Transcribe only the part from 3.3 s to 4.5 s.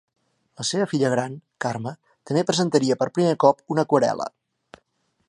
cop una aquarel·la.